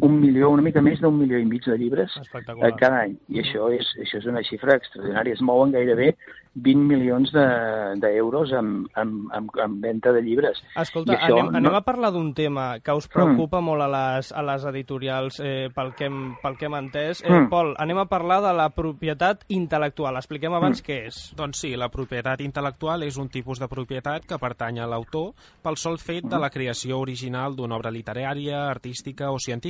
un 0.00 0.20
milió, 0.20 0.50
una 0.50 0.62
mica 0.62 0.82
més 0.82 1.00
d'un 1.00 1.16
milió 1.16 1.38
i 1.40 1.46
mig 1.48 1.64
de 1.66 1.76
llibres 1.78 2.14
eh, 2.18 2.72
cada 2.78 3.02
any. 3.04 3.16
I 3.32 3.42
això 3.42 3.70
és, 3.72 3.88
això 4.02 4.20
és 4.20 4.28
una 4.30 4.42
xifra 4.46 4.76
extraordinària. 4.78 5.36
Es 5.36 5.42
mouen 5.44 5.72
gairebé 5.74 6.12
20 6.54 6.84
milions 6.84 7.30
d'euros 7.32 8.50
de, 8.50 8.58
en, 8.58 8.72
en, 9.00 9.12
en, 9.32 9.46
en 9.64 9.78
venda 9.80 10.12
de 10.12 10.20
llibres. 10.22 10.60
Escolta, 10.76 11.16
això, 11.16 11.38
anem, 11.38 11.48
no... 11.48 11.60
anem 11.62 11.78
a 11.78 11.82
parlar 11.86 12.10
d'un 12.12 12.32
tema 12.36 12.66
que 12.84 12.92
us 12.92 13.08
preocupa 13.08 13.62
mm. 13.62 13.64
molt 13.70 13.86
a 13.86 13.88
les, 13.94 14.32
a 14.36 14.42
les 14.44 14.66
editorials 14.68 15.40
eh, 15.40 15.70
pel, 15.74 15.94
que 15.96 16.10
hem, 16.10 16.20
pel 16.42 16.58
que 16.60 16.68
hem 16.68 16.76
entès. 16.76 17.22
Eh, 17.24 17.30
mm. 17.30 17.48
Pol, 17.52 17.72
anem 17.80 18.02
a 18.02 18.06
parlar 18.10 18.42
de 18.44 18.52
la 18.58 18.68
propietat 18.74 19.46
intel·lectual. 19.54 20.20
Expliquem 20.20 20.58
abans 20.58 20.82
mm. 20.82 20.88
què 20.88 20.98
és. 21.08 21.22
Doncs 21.38 21.64
sí, 21.64 21.72
la 21.80 21.88
propietat 21.94 22.44
intel·lectual 22.44 23.06
és 23.08 23.16
un 23.22 23.32
tipus 23.32 23.62
de 23.62 23.70
propietat 23.72 24.28
que 24.28 24.40
pertany 24.42 24.82
a 24.82 24.90
l'autor 24.90 25.32
pel 25.64 25.80
sol 25.80 25.96
fet 26.02 26.26
mm. 26.26 26.34
de 26.36 26.42
la 26.42 26.52
creació 26.52 27.00
original 27.00 27.56
d'una 27.56 27.80
obra 27.80 27.94
literària, 27.94 28.66
artística 28.68 29.32
o 29.32 29.40
científica 29.40 29.61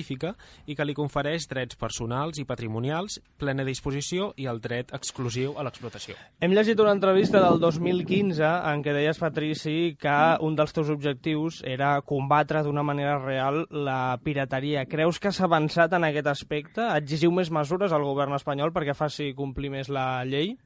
i 0.67 0.77
que 0.77 0.87
li 0.87 0.95
confereix 0.97 1.49
drets 1.51 1.77
personals 1.77 2.39
i 2.41 2.47
patrimonials, 2.49 3.19
plena 3.39 3.65
disposició 3.67 4.33
i 4.41 4.49
el 4.51 4.61
dret 4.65 4.93
exclusiu 4.97 5.57
a 5.59 5.65
l'explotació. 5.67 6.17
Hem 6.41 6.55
llegit 6.57 6.81
una 6.81 6.95
entrevista 6.97 7.43
del 7.45 7.61
2015 7.61 8.49
en 8.73 8.85
què 8.85 8.95
deies, 8.97 9.21
Patrici, 9.21 9.77
que 10.01 10.17
un 10.41 10.57
dels 10.59 10.73
teus 10.73 10.91
objectius 10.93 11.63
era 11.69 11.95
combatre 12.07 12.63
d'una 12.63 12.85
manera 12.87 13.19
real 13.23 13.67
la 13.71 14.17
pirateria. 14.23 14.87
Creus 14.87 15.21
que 15.21 15.33
s'ha 15.33 15.49
avançat 15.49 15.93
en 15.99 16.09
aquest 16.09 16.31
aspecte? 16.33 16.89
Exigiu 16.97 17.33
més 17.35 17.53
mesures 17.53 17.93
al 17.93 18.07
govern 18.07 18.39
espanyol 18.39 18.73
perquè 18.73 18.97
faci 18.97 19.33
complir 19.37 19.73
més 19.73 19.93
la 19.93 20.25
llei? 20.25 20.57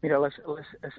Mira, 0.00 0.18
les, 0.22 0.38
les, 0.48 0.68
es, 0.88 0.96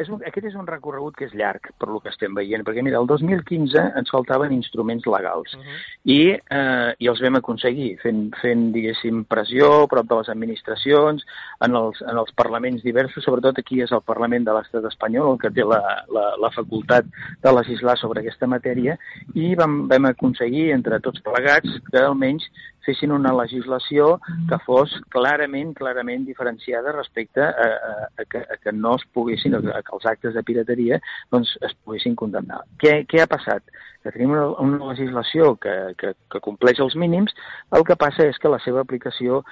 és 0.00 0.08
un, 0.08 0.22
aquest 0.26 0.46
és 0.50 0.56
un 0.58 0.66
recorregut 0.68 1.16
que 1.18 1.26
és 1.28 1.34
llarg, 1.38 1.68
per 1.78 1.88
lo 1.90 2.00
que 2.00 2.10
estem 2.12 2.34
veient, 2.34 2.64
perquè 2.66 2.84
mira, 2.84 3.00
el 3.00 3.08
2015 3.10 3.84
ens 4.00 4.12
faltaven 4.12 4.52
instruments 4.54 5.06
legals 5.06 5.54
uh 5.54 5.60
-huh. 5.60 5.78
i, 6.04 6.20
eh, 6.32 6.94
i 6.98 7.08
els 7.08 7.20
vam 7.20 7.36
aconseguir 7.36 7.98
fent, 8.02 8.34
fent, 8.40 8.72
diguéssim, 8.72 9.24
pressió 9.24 9.86
prop 9.88 10.06
de 10.08 10.16
les 10.16 10.28
administracions, 10.28 11.24
en 11.60 11.76
els, 11.76 12.00
en 12.02 12.16
els 12.18 12.32
parlaments 12.32 12.82
diversos, 12.82 13.24
sobretot 13.24 13.58
aquí 13.58 13.80
és 13.82 13.92
el 13.92 14.02
Parlament 14.02 14.44
de 14.44 14.52
l'Estat 14.52 14.84
espanyol 14.84 15.32
el 15.32 15.38
que 15.38 15.50
té 15.50 15.64
la, 15.64 16.04
la, 16.08 16.36
la 16.40 16.50
facultat 16.50 17.04
de 17.42 17.52
legislar 17.52 17.96
sobre 17.98 18.20
aquesta 18.20 18.46
matèria 18.46 18.96
i 19.34 19.54
vam, 19.54 19.88
vam 19.88 20.06
aconseguir 20.06 20.72
entre 20.72 21.00
tots 21.00 21.20
plegats 21.20 21.68
que 21.90 21.98
almenys 21.98 22.48
fessin 22.86 23.12
una 23.14 23.32
legislació 23.34 24.16
que 24.50 24.58
fos 24.66 24.94
clarament, 25.14 25.72
clarament 25.78 26.26
diferenciada 26.26 26.94
respecte 26.96 27.42
a, 27.42 27.50
a, 27.52 27.92
a, 28.18 28.24
que, 28.28 28.42
a 28.42 28.58
que 28.62 28.72
no 28.72 28.96
es 28.98 29.04
poguessin, 29.14 29.54
a 29.54 29.81
que 29.86 29.94
els 29.96 30.06
actes 30.08 30.36
de 30.36 30.44
pirateria 30.46 31.00
doncs, 31.32 31.54
es 31.66 31.74
poguessin 31.84 32.16
condemnar. 32.18 32.62
Què, 32.82 33.02
què 33.08 33.22
ha 33.22 33.30
passat? 33.30 33.64
Que 34.02 34.10
tenim 34.10 34.32
una, 34.34 34.48
una 34.58 34.88
legislació 34.90 35.52
que, 35.62 35.72
que, 35.98 36.12
que 36.32 36.40
compleix 36.42 36.80
els 36.82 36.96
mínims, 36.98 37.34
el 37.76 37.84
que 37.86 37.98
passa 37.98 38.26
és 38.26 38.40
que 38.42 38.50
la 38.50 38.58
seva 38.64 38.82
aplicació 38.82 39.42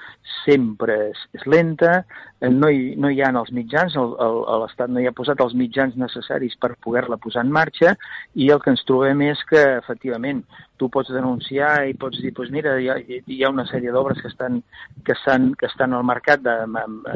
sempre 0.41 0.97
és, 1.11 1.21
és 1.39 1.45
lenta, 1.47 2.01
no 2.49 2.71
hi, 2.71 2.97
no 2.99 3.11
hi 3.11 3.21
ha 3.23 3.31
els 3.31 3.53
mitjans, 3.55 3.95
l'Estat 3.95 4.91
no 4.91 4.99
hi 4.99 5.07
ha 5.07 5.15
posat 5.15 5.39
els 5.45 5.55
mitjans 5.55 5.95
necessaris 5.99 6.57
per 6.59 6.73
poder-la 6.83 7.19
posar 7.21 7.45
en 7.45 7.53
marxa 7.55 7.95
i 8.35 8.51
el 8.51 8.59
que 8.63 8.73
ens 8.75 8.83
trobem 8.89 9.23
és 9.29 9.39
que, 9.47 9.61
efectivament, 9.79 10.43
tu 10.81 10.89
pots 10.89 11.11
denunciar 11.13 11.85
i 11.85 11.93
pots 12.01 12.17
dir, 12.23 12.31
doncs 12.33 12.49
mira, 12.53 12.73
hi 12.81 12.87
ha, 12.89 12.95
hi 13.05 13.39
ha 13.43 13.51
una 13.53 13.67
sèrie 13.69 13.93
d'obres 13.93 14.17
que 14.23 14.31
estan, 14.31 14.57
que, 15.05 15.13
estan, 15.13 15.51
que 15.59 15.67
estan 15.69 15.93
al 15.93 16.05
mercat 16.07 16.41
de, 16.41 16.55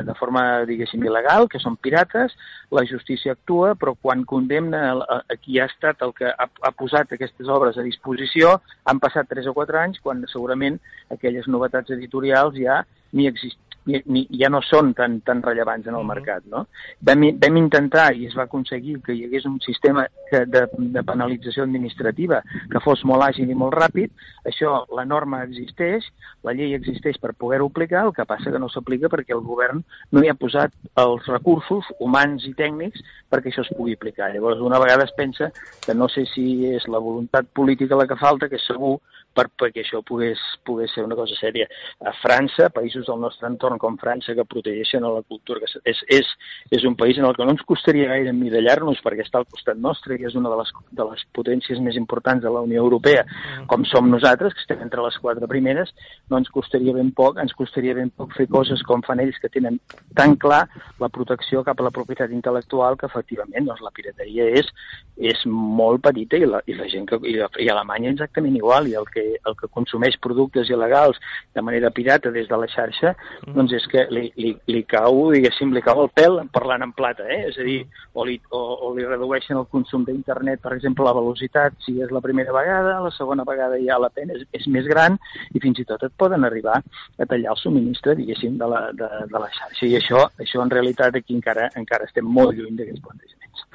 de 0.05 0.15
forma, 0.19 0.43
diguéssim, 0.69 1.01
il·legal, 1.09 1.49
que 1.49 1.61
són 1.63 1.79
pirates, 1.81 2.35
la 2.77 2.85
justícia 2.85 3.33
actua, 3.33 3.73
però 3.81 3.95
quan 3.97 4.21
condemna 4.29 4.83
a, 4.93 5.19
a 5.25 5.39
qui 5.41 5.57
ha 5.57 5.65
estat 5.71 6.05
el 6.05 6.13
que 6.13 6.29
ha, 6.29 6.45
ha 6.45 6.73
posat 6.77 7.17
aquestes 7.17 7.49
obres 7.49 7.79
a 7.81 7.87
disposició, 7.87 8.59
han 8.85 9.01
passat 9.01 9.31
3 9.33 9.49
o 9.49 9.55
4 9.57 9.81
anys, 9.81 10.03
quan 10.05 10.21
segurament 10.29 10.77
aquelles 11.15 11.49
novetats 11.49 11.97
editorials 11.97 12.59
ja 12.61 12.83
ni, 13.15 13.25
exist, 13.31 13.57
ja 13.85 14.49
no 14.49 14.61
són 14.65 14.93
tan, 14.97 15.19
tan 15.25 15.41
rellevants 15.45 15.87
en 15.87 15.95
el 15.97 16.05
mercat. 16.07 16.45
No? 16.51 16.65
Vam, 17.05 17.25
vam 17.41 17.59
intentar, 17.59 18.07
i 18.15 18.25
es 18.29 18.35
va 18.37 18.45
aconseguir, 18.49 18.97
que 19.05 19.13
hi 19.13 19.25
hagués 19.27 19.45
un 19.45 19.59
sistema 19.61 20.07
que, 20.29 20.45
de, 20.49 20.65
de 20.95 21.03
penalització 21.05 21.65
administrativa 21.65 22.41
que 22.71 22.81
fos 22.83 23.03
molt 23.05 23.27
àgil 23.27 23.51
i 23.51 23.57
molt 23.57 23.75
ràpid. 23.77 24.13
Això, 24.49 24.77
la 24.97 25.05
norma 25.05 25.43
existeix, 25.45 26.07
la 26.45 26.55
llei 26.57 26.75
existeix 26.77 27.19
per 27.21 27.35
poder-ho 27.37 27.69
aplicar, 27.69 28.05
el 28.05 28.13
que 28.15 28.27
passa 28.29 28.53
que 28.53 28.61
no 28.61 28.69
s'aplica 28.69 29.11
perquè 29.11 29.35
el 29.35 29.45
govern 29.45 29.83
no 30.11 30.23
hi 30.23 30.31
ha 30.31 30.37
posat 30.39 30.73
els 31.01 31.25
recursos 31.29 31.89
humans 31.99 32.45
i 32.49 32.55
tècnics 32.57 33.03
perquè 33.29 33.51
això 33.51 33.65
es 33.65 33.73
pugui 33.77 33.97
aplicar. 33.97 34.31
Llavors, 34.33 34.61
una 34.61 34.81
vegada 34.81 35.05
es 35.05 35.13
pensa 35.17 35.51
que 35.85 35.93
no 35.93 36.09
sé 36.09 36.25
si 36.33 36.65
és 36.73 36.87
la 36.89 37.01
voluntat 37.01 37.49
política 37.53 37.99
la 37.99 38.07
que 38.09 38.17
falta, 38.17 38.49
que 38.49 38.61
segur 38.61 38.97
per, 39.35 39.47
perquè 39.59 39.83
això 39.83 40.01
pogués, 40.07 40.41
pogués 40.65 40.93
ser 40.95 41.03
una 41.05 41.17
cosa 41.17 41.35
sèria. 41.37 41.67
A 42.05 42.13
França, 42.21 42.69
països 42.73 43.07
del 43.09 43.19
nostre 43.21 43.49
entorn 43.49 43.79
com 43.81 43.99
França 44.01 44.35
que 44.37 44.47
protegeixen 44.47 45.03
a 45.03 45.11
la 45.17 45.23
cultura, 45.27 45.61
que 45.61 45.69
és, 45.91 46.01
és, 46.19 46.31
és 46.71 46.87
un 46.87 46.95
país 46.99 47.19
en 47.19 47.27
el 47.27 47.35
que 47.35 47.45
no 47.45 47.55
ens 47.55 47.65
costaria 47.67 48.09
gaire 48.11 48.31
emmirallar-nos 48.31 49.01
perquè 49.05 49.25
està 49.25 49.41
al 49.41 49.49
costat 49.51 49.79
nostre 49.81 50.17
i 50.17 50.27
és 50.27 50.37
una 50.39 50.51
de 50.53 50.59
les, 50.61 50.71
de 50.95 51.07
les 51.11 51.25
potències 51.35 51.81
més 51.83 51.99
importants 51.99 52.43
de 52.43 52.51
la 52.51 52.63
Unió 52.65 52.83
Europea, 52.83 53.25
com 53.71 53.85
som 53.89 54.09
nosaltres, 54.11 54.55
que 54.55 54.63
estem 54.63 54.83
entre 54.85 55.03
les 55.03 55.17
quatre 55.21 55.49
primeres, 55.51 55.91
no 56.31 56.39
ens 56.39 56.51
costaria 56.53 56.95
ben 56.95 57.11
poc, 57.15 57.39
ens 57.41 57.53
costaria 57.57 57.95
ben 57.97 58.11
poc 58.15 58.33
fer 58.37 58.47
coses 58.51 58.83
com 58.87 59.03
fan 59.05 59.21
ells 59.23 59.39
que 59.41 59.51
tenen 59.51 59.79
tan 60.15 60.37
clar 60.39 60.63
la 61.01 61.11
protecció 61.11 61.63
cap 61.67 61.79
a 61.81 61.87
la 61.87 61.93
propietat 61.95 62.31
intel·lectual 62.35 62.97
que 62.99 63.09
efectivament 63.09 63.67
doncs, 63.67 63.83
la 63.83 63.93
pirateria 63.95 64.47
és, 64.61 64.69
és 65.17 65.45
molt 65.49 66.03
petita 66.05 66.39
i 66.39 66.47
la, 66.49 66.61
i 66.69 66.77
la 66.77 66.87
gent 66.91 67.07
que, 67.09 67.19
i, 67.27 67.37
i 67.37 67.69
Alemanya 67.71 68.13
exactament 68.13 68.55
igual 68.57 68.89
i 68.89 68.95
el 68.99 69.07
que 69.11 69.24
el 69.35 69.57
que 69.59 69.69
consumeix 69.73 70.17
productes 70.21 70.69
il·legals 70.71 71.19
de 71.55 71.63
manera 71.65 71.91
pirata 71.95 72.31
des 72.31 72.47
de 72.49 72.59
la 72.59 72.69
xarxa, 72.71 73.13
mm. 73.45 73.55
doncs 73.57 73.75
és 73.79 73.87
que 73.91 74.05
li, 74.13 74.25
li, 74.39 74.53
li 74.71 74.83
cau, 74.89 75.29
diguéssim, 75.33 75.73
li 75.75 75.83
cau 75.85 76.03
el 76.05 76.11
pèl 76.15 76.41
parlant 76.55 76.85
en 76.85 76.93
plata, 76.95 77.27
eh? 77.31 77.45
És 77.49 77.59
a 77.61 77.67
dir, 77.67 77.81
o 78.13 78.25
li, 78.27 78.37
o, 78.51 78.61
o 78.87 78.93
li 78.95 79.05
redueixen 79.07 79.59
el 79.59 79.67
consum 79.71 80.05
d'internet, 80.07 80.61
per 80.63 80.75
exemple, 80.75 81.05
la 81.07 81.15
velocitat, 81.17 81.77
si 81.85 81.97
és 82.03 82.13
la 82.13 82.23
primera 82.23 82.55
vegada, 82.55 82.97
la 83.03 83.13
segona 83.15 83.47
vegada 83.47 83.79
ja 83.81 83.99
la 84.01 84.11
pena 84.13 84.35
és, 84.37 84.45
és 84.55 84.67
més 84.71 84.87
gran 84.89 85.19
i 85.53 85.61
fins 85.63 85.81
i 85.81 85.87
tot 85.87 86.03
et 86.05 86.15
poden 86.17 86.47
arribar 86.47 86.79
a 86.81 87.29
tallar 87.29 87.55
el 87.55 87.61
subministre, 87.61 88.15
diguéssim, 88.19 88.59
de 88.61 88.69
la, 88.71 88.85
de, 88.95 89.09
de 89.31 89.41
la 89.41 89.51
xarxa. 89.51 89.85
I 89.85 89.97
això, 89.99 90.27
això 90.41 90.63
en 90.63 90.73
realitat 90.73 91.19
aquí 91.19 91.35
encara 91.37 91.69
encara 91.79 92.07
estem 92.09 92.27
molt 92.37 92.55
lluny 92.57 92.77
d'aquests 92.79 93.03
plantejaments. 93.05 93.65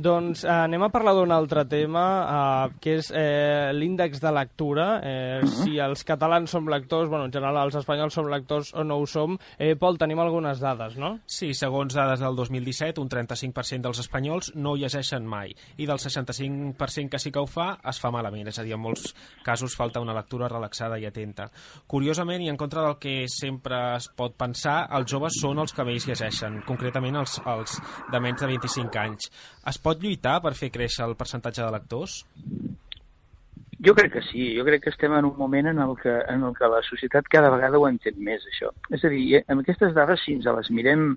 Doncs 0.00 0.46
eh, 0.46 0.48
anem 0.48 0.86
a 0.86 0.88
parlar 0.88 1.12
d'un 1.12 1.32
altre 1.34 1.66
tema, 1.68 2.02
eh, 2.24 2.76
que 2.80 2.94
és 3.00 3.10
eh, 3.12 3.68
l'índex 3.76 4.22
de 4.22 4.30
lectura. 4.32 4.86
Eh, 5.04 5.42
si 5.44 5.76
els 5.82 6.06
catalans 6.08 6.48
som 6.48 6.68
lectors, 6.72 7.10
bueno, 7.10 7.26
en 7.28 7.34
general 7.34 7.58
els 7.66 7.76
espanyols 7.76 8.16
som 8.16 8.30
lectors 8.32 8.70
o 8.72 8.84
no 8.86 8.96
ho 8.96 9.04
som. 9.10 9.36
Eh, 9.58 9.74
Pol, 9.76 9.98
tenim 10.00 10.22
algunes 10.22 10.62
dades, 10.62 10.96
no? 10.96 11.18
Sí, 11.28 11.50
segons 11.58 11.92
dades 11.96 12.22
del 12.24 12.38
2017, 12.38 13.02
un 13.02 13.10
35% 13.12 13.90
dels 13.90 14.00
espanyols 14.00 14.54
no 14.56 14.72
llegeixen 14.80 15.26
mai. 15.28 15.52
I 15.76 15.90
del 15.90 16.00
65% 16.00 17.12
que 17.12 17.20
sí 17.20 17.34
que 17.34 17.42
ho 17.42 17.50
fa, 17.50 17.74
es 17.84 18.00
fa 18.00 18.12
malament. 18.14 18.48
És 18.48 18.62
a 18.62 18.64
dir, 18.64 18.72
en 18.78 18.84
molts 18.86 19.12
casos 19.44 19.76
falta 19.76 20.00
una 20.00 20.16
lectura 20.16 20.48
relaxada 20.48 20.96
i 20.96 21.04
atenta. 21.10 21.50
Curiosament, 21.90 22.46
i 22.46 22.48
en 22.48 22.56
contra 22.56 22.86
del 22.86 22.96
que 23.02 23.26
sempre 23.28 23.82
es 23.98 24.08
pot 24.16 24.38
pensar, 24.40 24.86
els 24.96 25.12
joves 25.12 25.42
són 25.42 25.60
els 25.60 25.76
que 25.76 25.84
més 25.84 26.08
llegeixen, 26.08 26.62
concretament 26.64 27.20
els, 27.20 27.36
els 27.44 27.76
de 28.08 28.24
menys 28.24 28.40
de 28.40 28.52
25 28.54 29.04
anys. 29.04 29.32
Es 29.68 29.76
pot 29.76 29.89
pot 29.90 30.02
lluitar 30.02 30.38
per 30.44 30.54
fer 30.54 30.70
créixer 30.70 31.04
el 31.08 31.18
percentatge 31.18 31.64
de 31.64 31.74
lectors? 31.74 32.20
Jo 33.80 33.94
crec 33.96 34.12
que 34.12 34.22
sí, 34.28 34.50
jo 34.58 34.64
crec 34.66 34.82
que 34.84 34.90
estem 34.92 35.14
en 35.16 35.24
un 35.24 35.38
moment 35.38 35.70
en 35.70 35.78
el 35.80 35.94
que, 35.96 36.12
en 36.28 36.42
el 36.44 36.52
que 36.56 36.68
la 36.68 36.82
societat 36.84 37.28
cada 37.32 37.48
vegada 37.48 37.78
ho 37.80 37.86
entén 37.88 38.18
més, 38.20 38.44
això. 38.44 38.68
És 38.92 39.06
a 39.08 39.08
dir, 39.08 39.22
eh, 39.38 39.40
amb 39.48 39.62
aquestes 39.62 39.94
dades, 39.96 40.20
si 40.20 40.34
ens 40.36 40.44
les 40.44 40.68
mirem 40.76 41.14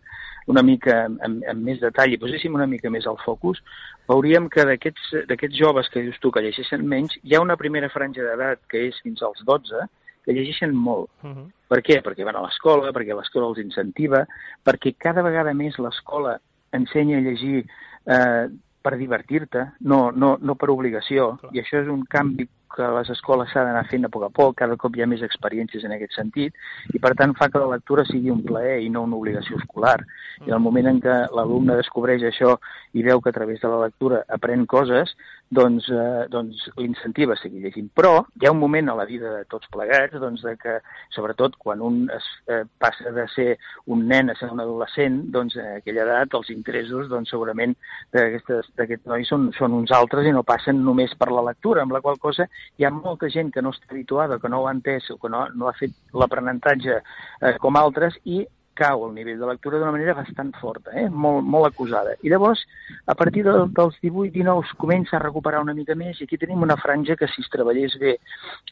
una 0.48 0.64
mica 0.64 0.96
amb, 1.10 1.44
amb 1.44 1.68
més 1.68 1.82
detall 1.82 2.16
i 2.16 2.20
poséssim 2.22 2.56
una 2.56 2.68
mica 2.72 2.90
més 2.90 3.06
al 3.06 3.20
focus, 3.26 3.60
veuríem 4.08 4.48
que 4.54 4.64
d'aquests 4.70 5.60
joves 5.60 5.92
que 5.92 6.06
dius 6.08 6.22
tu 6.24 6.32
que 6.32 6.46
llegeixen 6.46 6.88
menys, 6.88 7.18
hi 7.22 7.36
ha 7.36 7.44
una 7.44 7.60
primera 7.60 7.92
franja 7.92 8.24
d'edat 8.24 8.64
que 8.72 8.88
és 8.88 9.04
fins 9.04 9.22
als 9.28 9.44
12, 9.44 9.84
que 10.24 10.32
llegeixen 10.32 10.72
molt. 10.72 11.12
Uh 11.22 11.36
-huh. 11.36 11.48
Per 11.68 11.82
què? 11.84 12.02
Perquè 12.02 12.24
van 12.24 12.40
a 12.40 12.48
l'escola, 12.48 12.94
perquè 12.96 13.12
l'escola 13.12 13.48
els 13.52 13.60
incentiva, 13.60 14.26
perquè 14.64 14.96
cada 14.98 15.22
vegada 15.22 15.54
més 15.54 15.78
l'escola 15.78 16.40
ensenya 16.72 17.18
a 17.18 17.22
llegir 17.22 17.66
eh, 18.06 18.50
per 18.84 18.98
divertir-te, 19.00 19.64
no, 19.88 20.12
no, 20.12 20.36
no 20.42 20.56
per 20.60 20.70
obligació, 20.74 21.34
Clar. 21.40 21.54
i 21.56 21.64
això 21.64 21.80
és 21.84 21.92
un 21.92 22.04
canvi 22.10 22.48
que 22.76 22.90
les 22.98 23.10
escoles 23.14 23.52
s'ha 23.54 23.64
d'anar 23.68 23.86
fent 23.90 24.08
a 24.08 24.12
poc 24.14 24.28
a 24.28 24.32
poc, 24.34 24.56
cada 24.62 24.78
cop 24.80 24.96
hi 24.96 25.04
ha 25.04 25.10
més 25.10 25.24
experiències 25.26 25.86
en 25.86 25.96
aquest 25.96 26.18
sentit, 26.18 26.58
i 26.94 27.02
per 27.04 27.14
tant 27.20 27.36
fa 27.38 27.50
que 27.54 27.62
la 27.62 27.72
lectura 27.76 28.06
sigui 28.10 28.34
un 28.34 28.44
plaer 28.46 28.80
i 28.84 28.90
no 28.94 29.06
una 29.08 29.20
obligació 29.20 29.60
escolar. 29.62 30.00
I 30.48 30.52
el 30.52 30.64
moment 30.64 30.90
en 30.90 31.00
què 31.04 31.18
l'alumne 31.36 31.78
descobreix 31.80 32.26
això 32.28 32.58
i 32.98 33.06
veu 33.06 33.22
que 33.22 33.32
a 33.32 33.38
través 33.38 33.62
de 33.62 33.72
la 33.72 33.82
lectura 33.86 34.24
aprèn 34.38 34.66
coses, 34.70 35.14
doncs, 35.54 35.88
eh, 35.90 36.26
doncs 36.34 36.68
l'incentiva 36.78 37.34
a 37.34 37.42
seguir 37.42 37.62
llegint. 37.64 37.90
Però 37.94 38.26
hi 38.42 38.48
ha 38.48 38.52
un 38.52 38.60
moment 38.60 38.90
a 38.90 38.96
la 38.98 39.06
vida 39.06 39.32
de 39.38 39.46
tots 39.52 39.70
plegats 39.74 40.18
doncs, 40.20 40.42
de 40.42 40.56
que, 40.58 40.80
sobretot 41.16 41.58
quan 41.62 41.82
un 41.82 42.04
es, 42.14 42.28
eh, 42.48 42.64
passa 42.82 43.12
de 43.14 43.28
ser 43.36 43.50
un 43.86 44.08
nen 44.10 44.32
a 44.32 44.36
ser 44.40 44.50
un 44.52 44.64
adolescent, 44.64 45.22
doncs 45.34 45.58
a 45.58 45.78
aquella 45.78 46.06
edat 46.08 46.34
els 46.40 46.50
interessos 46.54 47.10
doncs, 47.12 47.30
segurament 47.30 47.76
d'aquest 48.14 49.06
noi 49.10 49.26
són, 49.30 49.52
són 49.58 49.78
uns 49.78 49.94
altres 49.94 50.28
i 50.28 50.34
no 50.34 50.44
passen 50.48 50.82
només 50.84 51.14
per 51.20 51.32
la 51.32 51.46
lectura, 51.50 51.84
amb 51.84 51.94
la 51.94 52.02
qual 52.02 52.20
cosa 52.20 52.48
hi 52.78 52.86
ha 52.86 52.92
molta 52.94 53.30
gent 53.30 53.52
que 53.54 53.62
no 53.62 53.74
està 53.76 53.92
habituada, 53.92 54.40
que 54.40 54.50
no 54.50 54.62
ho 54.62 54.68
ha 54.68 54.76
entès 54.76 55.10
o 55.14 55.20
que 55.22 55.32
no, 55.32 55.46
no 55.56 55.70
ha 55.70 55.78
fet 55.78 55.96
l'aprenentatge 56.14 57.00
eh, 57.00 57.56
com 57.62 57.80
altres 57.80 58.18
i 58.24 58.44
cau 58.74 59.06
el 59.08 59.14
nivell 59.14 59.40
de 59.40 59.48
lectura 59.48 59.78
d'una 59.78 59.94
manera 59.94 60.16
bastant 60.18 60.52
forta, 60.60 60.92
eh? 60.98 61.06
molt, 61.10 61.46
molt 61.46 61.68
acusada. 61.70 62.16
I 62.26 62.32
llavors, 62.34 62.64
a 63.06 63.16
partir 63.16 63.44
de, 63.46 63.54
dels 63.78 63.98
18-19 64.02 64.74
comença 64.82 65.18
a 65.18 65.22
recuperar 65.24 65.62
una 65.62 65.76
mica 65.78 65.96
més 66.00 66.20
i 66.20 66.28
aquí 66.28 66.40
tenim 66.42 66.66
una 66.66 66.78
franja 66.82 67.18
que 67.20 67.30
si 67.30 67.44
es 67.46 67.52
treballés 67.54 67.98
bé 68.02 68.16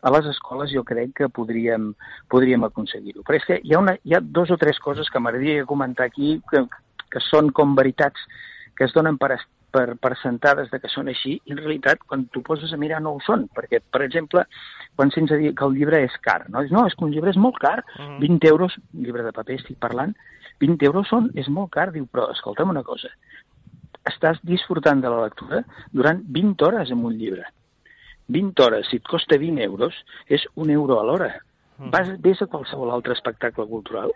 a 0.02 0.14
les 0.16 0.30
escoles 0.34 0.74
jo 0.74 0.84
crec 0.88 1.14
que 1.22 1.30
podríem, 1.30 1.92
podríem 2.34 2.66
aconseguir-ho. 2.68 3.26
Però 3.28 3.38
és 3.38 3.48
que 3.48 3.60
hi 3.62 3.76
ha, 3.76 3.82
una, 3.84 3.98
hi 4.04 4.18
ha 4.18 4.24
dos 4.24 4.52
o 4.52 4.58
tres 4.62 4.82
coses 4.82 5.10
que 5.10 5.22
m'agradaria 5.22 5.70
comentar 5.70 6.10
aquí 6.10 6.40
que, 6.50 6.66
que 7.12 7.26
són 7.30 7.54
com 7.54 7.78
veritats 7.78 8.26
que 8.78 8.88
es 8.88 8.96
donen 8.98 9.20
per, 9.22 9.36
per, 9.72 9.96
per 10.02 10.14
sentades 10.22 10.70
de 10.72 10.80
que 10.84 10.92
són 10.92 11.10
així, 11.12 11.38
i 11.46 11.56
en 11.56 11.62
realitat, 11.62 12.04
quan 12.08 12.26
tu 12.34 12.44
poses 12.46 12.74
a 12.74 12.80
mirar, 12.82 13.02
no 13.02 13.16
ho 13.16 13.22
són, 13.26 13.48
perquè, 13.56 13.82
per 13.82 14.04
exemple, 14.06 14.46
quan 14.96 15.14
sents 15.16 15.32
a 15.32 15.40
dir 15.40 15.54
que 15.56 15.68
el 15.68 15.78
llibre 15.78 16.04
és 16.06 16.18
car, 16.26 16.44
no? 16.50 16.64
no, 16.76 16.86
és 16.88 16.98
que 16.98 17.08
un 17.08 17.14
llibre 17.16 17.32
és 17.32 17.40
molt 17.40 17.58
car, 17.60 17.80
uh 17.80 18.02
-huh. 18.02 18.20
20 18.20 18.48
euros, 18.48 18.78
un 18.94 19.04
llibre 19.06 19.24
de 19.24 19.32
paper 19.32 19.56
estic 19.56 19.80
parlant, 19.80 20.16
20 20.60 20.86
euros 20.86 21.08
són, 21.08 21.32
és 21.36 21.48
molt 21.50 21.72
car, 21.72 21.92
diu, 21.92 22.06
però 22.06 22.30
escolta'm 22.32 22.70
una 22.70 22.84
cosa, 22.84 23.10
estàs 24.06 24.40
disfrutant 24.44 25.02
de 25.02 25.10
la 25.10 25.24
lectura 25.24 25.64
durant 25.92 26.22
20 26.28 26.66
hores 26.66 26.92
amb 26.92 27.06
un 27.06 27.18
llibre. 27.18 27.46
20 28.28 28.64
hores, 28.64 28.88
si 28.90 28.98
et 28.98 29.08
costa 29.08 29.38
20 29.38 29.62
euros, 29.64 29.96
és 30.28 30.46
un 30.56 30.70
euro 30.70 31.00
a 31.00 31.04
l'hora. 31.04 31.32
Vas, 31.90 32.12
vés 32.22 32.42
a 32.44 32.46
qualsevol 32.46 32.92
altre 32.94 33.16
espectacle 33.18 33.66
cultural 33.66 34.12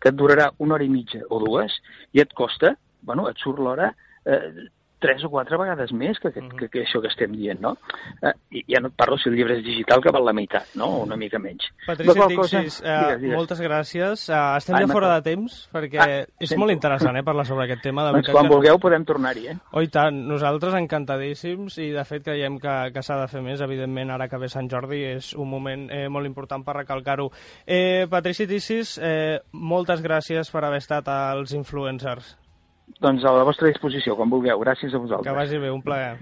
que 0.00 0.08
et 0.08 0.16
durarà 0.16 0.46
una 0.58 0.74
hora 0.74 0.84
i 0.84 0.88
mitja 0.88 1.20
o 1.28 1.40
dues 1.42 1.74
i 2.16 2.22
et 2.22 2.32
costa, 2.32 2.76
bueno, 3.02 3.26
et 3.28 3.36
surt 3.36 3.60
l'hora 3.60 3.90
eh, 4.24 4.70
tres 5.00 5.24
o 5.24 5.30
quatre 5.32 5.56
vegades 5.56 5.90
més 5.96 6.18
que, 6.20 6.30
que, 6.30 6.42
que, 6.58 6.68
que 6.68 6.82
això 6.84 7.00
que 7.00 7.08
estem 7.08 7.32
dient, 7.32 7.58
no? 7.60 7.74
Eh, 8.22 8.32
I 8.60 8.64
ja 8.74 8.80
no 8.84 8.88
et 8.92 8.94
parlo 9.00 9.16
si 9.18 9.30
el 9.30 9.34
llibre 9.36 9.56
és 9.58 9.64
digital, 9.64 10.02
que 10.04 10.12
val 10.12 10.24
la 10.28 10.34
meitat, 10.36 10.74
no? 10.76 10.86
O 11.00 11.02
una 11.06 11.16
mica 11.16 11.38
menys. 11.40 11.64
Patrici 11.86 12.12
cosa- 12.36 12.60
Dixis, 12.60 12.80
eh, 12.84 12.98
digues, 12.98 13.20
digues. 13.22 13.36
moltes 13.36 13.60
gràcies. 13.64 14.26
Uh, 14.28 14.56
estem 14.58 14.76
Ai, 14.76 14.84
ja 14.86 14.92
fora 14.92 15.14
de 15.16 15.22
temps, 15.30 15.56
perquè 15.72 15.98
Ah, 16.00 16.08
és 16.38 16.48
sento. 16.48 16.60
molt 16.60 16.72
interessant 16.72 17.16
eh, 17.16 17.22
parlar 17.24 17.46
sobre 17.46 17.64
aquest 17.64 17.82
tema. 17.82 18.04
De 18.06 18.12
Doncs 18.12 18.28
quan 18.30 18.46
que- 18.46 18.52
vulgueu 18.54 18.78
podem 18.78 19.04
tornar-hi, 19.04 19.46
eh? 19.48 19.56
Oh, 19.72 19.82
tant, 19.90 20.14
nosaltres 20.28 20.74
encantadíssims 20.74 21.78
i 21.78 21.90
de 21.90 22.04
fet 22.04 22.22
creiem 22.24 22.58
que, 22.60 22.76
que 22.92 23.02
s'ha 23.02 23.16
de 23.20 23.28
fer 23.28 23.42
més. 23.42 23.60
Evidentment, 23.60 24.10
ara 24.10 24.28
que 24.28 24.36
ve 24.38 24.48
Sant 24.48 24.68
Jordi 24.70 25.02
és 25.14 25.32
un 25.34 25.48
moment 25.48 25.88
eh, 25.90 26.08
molt 26.08 26.26
important 26.26 26.62
per 26.64 26.76
recalcar-ho. 26.76 27.30
Eh, 27.66 28.06
Patrici 28.10 28.46
Tissis, 28.46 28.98
eh, 29.02 29.40
moltes 29.52 30.02
gràcies 30.02 30.50
per 30.50 30.64
haver 30.64 30.78
estat 30.78 31.08
als 31.08 31.52
influencers. 31.54 32.36
Doncs 33.00 33.24
a 33.24 33.32
la 33.32 33.46
vostra 33.48 33.70
disposició, 33.70 34.16
quan 34.18 34.30
vulgueu. 34.32 34.60
Gràcies 34.60 34.94
a 34.94 35.00
vosaltres. 35.00 35.28
Que 35.30 35.36
vagi 35.36 35.60
bé, 35.62 35.70
un 35.72 35.82
plaer. 35.84 36.18